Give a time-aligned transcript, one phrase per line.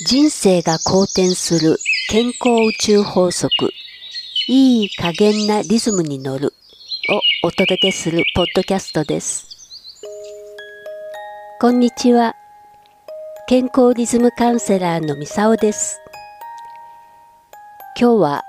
[0.00, 1.76] 人生が好転する
[2.08, 3.50] 健康宇宙法則。
[4.46, 6.54] いい加減なリズムに乗る。
[7.42, 9.48] をお届けするポッドキャストです。
[11.60, 12.36] こんにちは。
[13.48, 15.98] 健康リズムカウンセラーのみさおです。
[18.00, 18.44] 今日は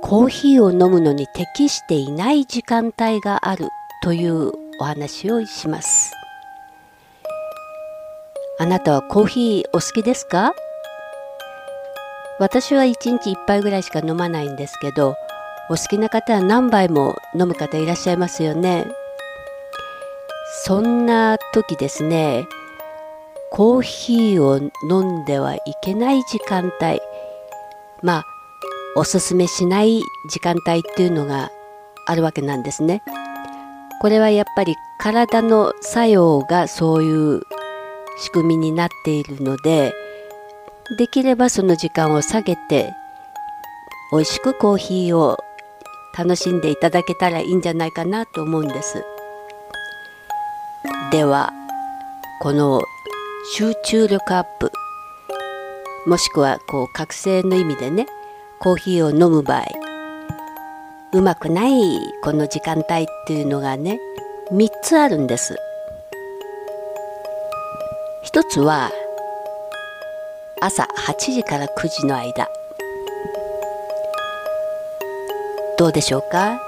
[0.00, 3.68] コーヒーを飲むのに適していない時間帯がある
[4.02, 4.50] という
[4.80, 6.14] お話をします。
[8.58, 10.54] あなたはコーヒーお好きですか？
[12.40, 15.14] 私は1日1杯ぐらいしか飲まないんですけど
[15.68, 18.86] お好きな方は何杯も飲む方いらっしゃいますよね。
[20.64, 22.48] そんな時ですね
[23.50, 24.58] コーヒーを
[24.90, 27.00] 飲んではいけない時間帯
[28.02, 28.24] まあ
[28.96, 30.00] おすすめしない
[30.30, 31.50] 時間帯っていうのが
[32.06, 33.02] あるわけなんですね。
[34.00, 37.42] これはやっぱり体の作用がそういう
[38.18, 39.94] 仕組みになっているので
[40.96, 42.94] できればその時間を下げて
[44.12, 45.38] 美味しくコーヒーを
[46.16, 49.04] 楽しんでいただけたらいいんじゃないかなと思うんです。
[51.12, 51.52] では
[52.40, 52.82] この
[53.54, 54.72] 集中力アップ
[56.06, 58.06] もしくはこう覚醒の意味でね
[58.60, 59.64] コーヒーを飲む場合
[61.12, 64.00] うまくないこの時間帯っていうのがね
[64.52, 65.56] 3つあるんです。
[68.22, 68.90] 一つは
[70.62, 72.46] 朝8時から9時の間。
[75.78, 76.60] どうでしょうか？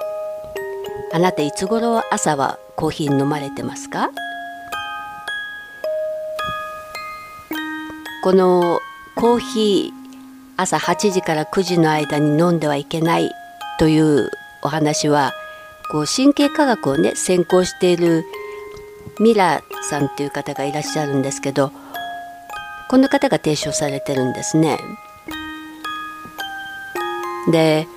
[1.12, 4.08] あなたいつ頃朝はコーヒー飲まれてますか？
[8.24, 8.80] この
[9.14, 10.02] コーヒー
[10.56, 13.30] 朝8時から9時の間に飲んではいけない
[13.78, 14.30] という
[14.62, 15.34] お話は
[15.90, 18.24] こう神経科学をね専攻している
[19.20, 21.72] ミラーさんという方がいらっしゃるんですけど
[22.92, 24.78] この方が提唱されてるんですね。
[27.50, 27.88] で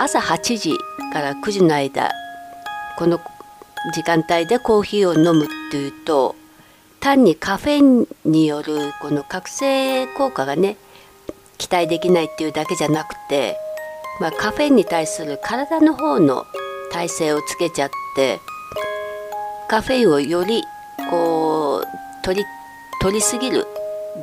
[0.00, 0.76] 朝8時
[1.12, 2.10] から9時の間
[2.98, 3.20] この
[3.94, 6.34] 時間帯でコーヒーを飲むっていうと
[6.98, 10.76] 単にカフェインによるこの覚醒効果がね
[11.56, 13.56] 期待できないっていうだけじゃなくて、
[14.20, 16.44] まあ、カフェインに対する体の方の
[16.90, 18.40] 耐性をつけちゃって
[19.68, 20.64] カフェインをより
[21.08, 22.44] こう取り
[23.00, 23.64] 取りすぎる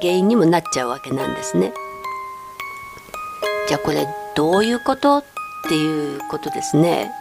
[0.02, 1.74] 原因にもなっちゃうわけなんですね。
[3.68, 5.24] じゃあこれどういうことっ
[5.68, 7.12] ていうことですね。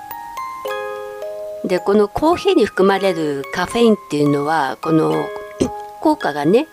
[1.65, 5.29] でこのコーヒーに含まれるカフェインっていうのはこの
[6.03, 6.69] 効果がね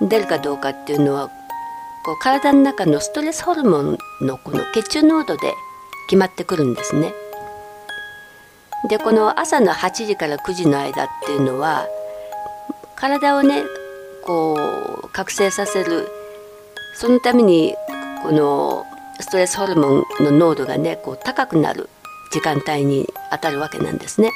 [0.00, 1.28] 出るかどうかっていうのは
[2.04, 5.54] こう体の中のストレスホルモンのこの血中濃度で
[6.08, 7.14] 決まってくるんですね。
[8.88, 11.86] でこの朝の8時から9時の間っていうのは
[12.96, 13.62] 体をね
[14.24, 16.08] こう覚醒させる
[16.94, 17.74] そのために
[18.22, 18.86] この
[19.20, 21.88] ストレスホルモンの濃度がねこう高くなる
[22.32, 24.30] 時間帯にあたるわけなんですね。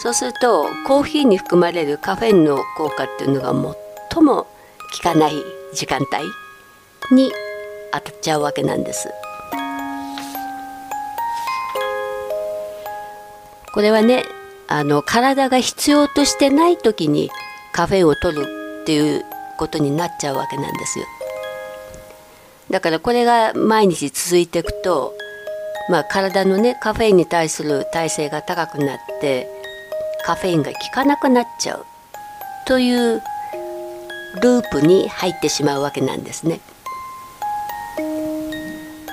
[0.00, 3.52] そうするとコーヒーに含まれるカフェインの効果っていうのが
[4.12, 4.48] 最も効
[5.02, 5.32] かない
[5.74, 7.32] 時間帯に
[7.92, 9.08] 当たっちゃうわけなんです。
[13.74, 14.24] これはね
[14.66, 17.30] あの体が必要としてない時に
[17.72, 18.46] カフェを取る
[18.82, 19.24] っていう
[19.58, 21.06] ことになっちゃうわけなんですよ。
[22.70, 25.14] だからこれが毎日続いていくと、
[25.90, 29.48] まあ、体のねカフェインに対する耐性が高くなって
[30.24, 31.86] カフェインが効かなくなっちゃう
[32.66, 33.22] という
[34.42, 36.60] ループに入ってしまうわけなんですね。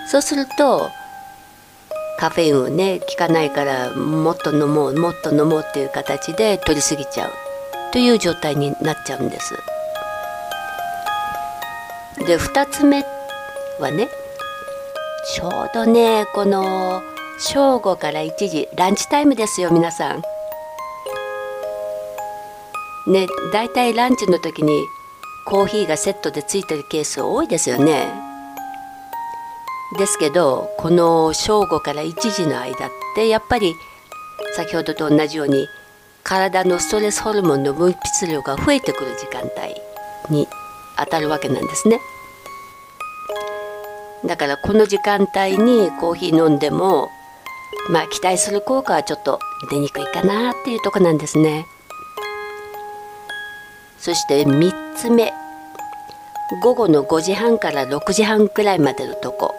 [0.07, 0.89] そうすると
[2.19, 7.31] カフェインをね効かないからもっと飲もうもっと飲もうっていう形で取りすぎちゃう
[7.95, 9.53] という状態になっちゃうんです。
[12.27, 13.05] で2つ目
[13.79, 14.09] はね
[15.33, 17.01] ちょうどねこの
[17.39, 20.21] 正午から1時ランチタイムですよ皆さん。
[23.13, 24.83] ね大体ランチの時に
[25.45, 28.09] コーヒーがセットでついてるケース多いですよね。
[29.97, 33.73] ですけどこの正午から1時の間ってやっぱり
[34.53, 35.65] 先ほどと同じように
[36.25, 40.47] 体のストレスホルモンの分泌量が増えてくる時間帯に
[40.97, 42.01] 当たるわけなんですね。
[44.25, 47.09] だからこの時間帯にコーヒー飲んでも
[47.91, 49.39] まあ期待する効果はちょっと
[49.69, 51.67] 出にくいかなっていうとこなんですね。
[53.99, 55.31] そして3つ目
[56.63, 59.53] 午後の5時半から6時半くらいまでのとこ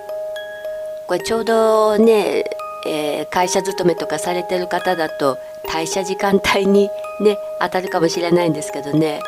[1.07, 2.45] これちょうどね、
[2.87, 5.39] えー、会社勤めとかされてる方だと
[5.69, 6.89] 退社時間帯に
[7.21, 9.21] ね当たるかもしれないんですけどね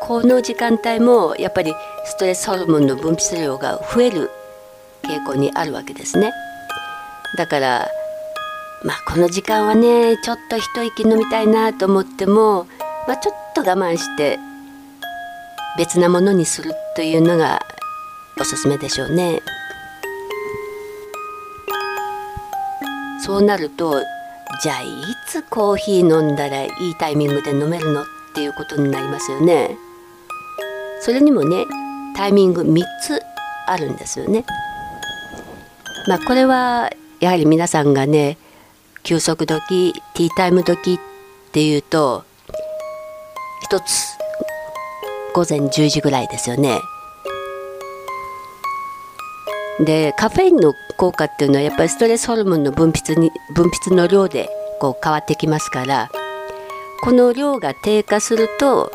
[0.00, 1.74] この時間帯もやっぱり
[2.04, 4.30] ストレスホルモンの分泌量が増える
[5.02, 6.32] 傾向にあるわけですね
[7.36, 7.88] だから
[8.84, 12.66] まあこの時間はねちょっと一息飲みたいなと思っても、
[13.06, 14.38] まあ、ちょっと我慢して
[15.76, 17.60] 別なものにするというのが
[18.40, 19.40] おすすめでしょうね。
[23.28, 24.02] そうなると
[24.62, 24.86] じゃあい
[25.26, 29.76] つコーヒー飲んだらいいタイミングで飲めるのっていうことになりますよね。
[31.02, 31.66] それにもね
[32.16, 33.20] タイミング3つ
[33.66, 34.46] あるんですよね。
[36.08, 36.90] まあこれは
[37.20, 38.38] やはり皆さんがね
[39.02, 40.98] 休息時ティータイム時っ
[41.52, 42.24] ていうと
[43.60, 44.16] 一つ
[45.34, 46.80] 午前10時ぐらいですよね。
[49.80, 54.48] でカフェインの効果っていうのはやっぱりストレスホルモンの分泌に分泌の量で
[54.80, 56.10] こう変わってきますから
[57.02, 58.90] この量が低下すると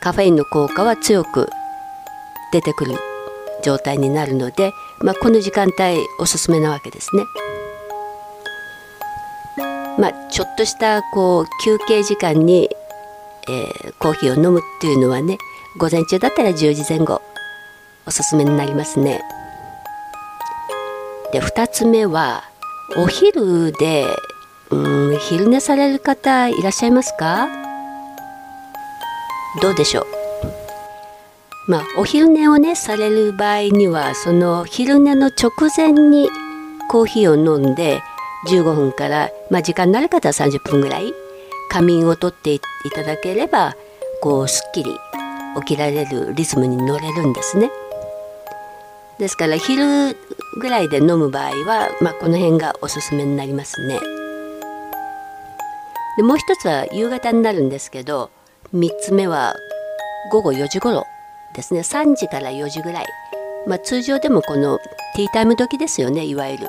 [0.00, 1.48] カフェインの効果は強く
[2.52, 2.96] 出てくる
[3.62, 7.24] 状態になるので、まあ、この時間帯おすすめなわけですね。
[9.98, 12.70] まあ、ちょっとしたこう休憩時間に、
[13.48, 15.38] えー、コーヒーを飲むっていうのはね
[15.76, 17.20] 午前中だったら10時前後
[18.06, 19.20] おすすめになりますね。
[21.32, 22.44] で2つ目は
[22.96, 24.06] お昼で
[24.70, 27.48] うん昼寝される方いらっしゃいますか？
[29.60, 31.70] どうでしょう？
[31.70, 36.30] まあお昼寝をねされる場合にはその昼寝の直前に
[36.88, 38.02] コーヒーを飲んで
[38.48, 41.12] 15分から、まあ、時間になる方は30分ぐらい
[41.70, 42.60] 仮眠をとってい
[42.94, 43.74] ただければ
[44.22, 44.90] こうすっきり
[45.60, 47.70] 起きられるリズムに乗れるんですね。
[49.18, 50.16] ですから昼
[50.60, 53.98] ぐらいで飲む場合は、まあ、この辺がおすすめになりますね。
[56.16, 58.30] でもう一つは夕方になるんですけど
[58.74, 59.54] 3つ目は
[60.32, 61.04] 午後4時頃
[61.54, 63.06] ですね3時から4時ぐらい、
[63.66, 64.78] まあ、通常でもこの
[65.14, 66.68] ティータイム時ですよねいわゆる。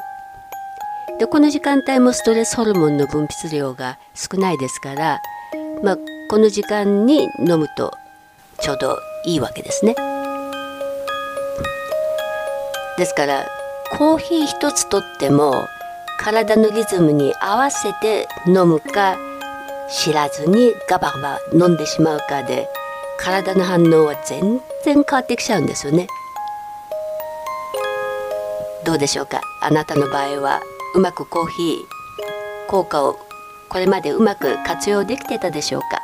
[1.20, 5.20] でこの時間帯もストレスホルモンの分泌量が少ないですから、
[5.84, 5.98] まあ、
[6.30, 7.92] この時間に飲むと
[8.62, 9.96] ちょうどいいわけですね。
[13.00, 13.48] ですから
[13.98, 15.66] コーヒー一つとっても
[16.20, 19.18] 体のリズムに合わせて飲むか
[19.90, 22.68] 知らずにガバガバ飲んでしまうかで
[23.18, 26.08] 体の反応は全然変わってきちゃうんですよね。
[28.86, 29.42] どうでしょうか？
[29.62, 30.62] あなたの場合は
[30.96, 33.18] うまくコーヒー効果を
[33.70, 36.02] これまでうまく活用できてたでしょうか？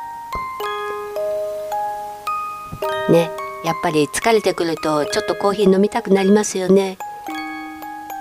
[3.12, 3.30] ね。
[3.66, 6.98] やっぱり疲れてくるとちょっとコーヒー飲みたくなりますよね。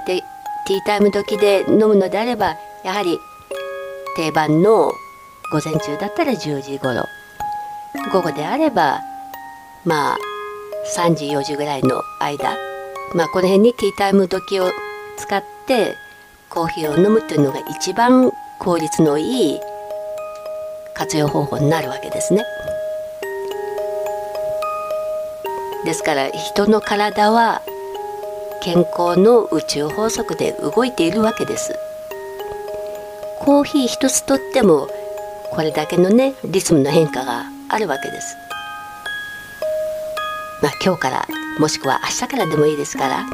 [0.08, 0.24] で
[0.66, 3.20] ティータイム時で飲むのであればやはり
[4.16, 4.92] 定番の
[5.52, 7.06] 午前中だったら10時頃。
[8.12, 9.02] 午後であれば
[9.86, 10.18] まあ
[10.98, 12.58] 3時4時ぐらいの間。
[13.14, 14.72] まあこの辺にティータイム時を
[15.16, 15.96] 使って
[16.50, 19.60] コーヒーを飲むというのが一番効率のいい
[20.96, 22.44] 活用方法になるわけですね。
[25.86, 27.62] ですから人の体は
[28.62, 31.76] 健康の宇宙法則で動いているわけです。
[33.40, 34.90] コーヒー一つとっても
[35.52, 38.36] これだけのねリズムの変化があるわけです。
[40.64, 41.28] まあ今日から
[41.60, 43.26] もしくは明日からでもいいですから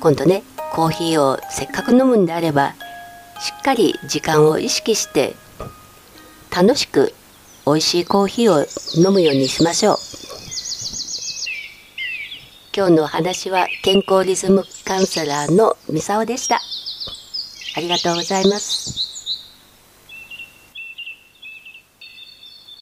[0.00, 2.74] 今度ねコーヒーをせっかく飲むんであれば
[3.40, 5.34] しっかり時間を意識して
[6.54, 7.12] 楽しく
[7.66, 9.96] 美味しいコーヒーを飲むようにしましょう
[12.74, 16.58] 今日のお話は健康リズムカウンセラーのミサオでした。
[17.76, 18.91] ありがとうございます。